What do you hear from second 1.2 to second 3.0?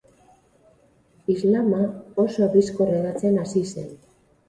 Islama oso bizkor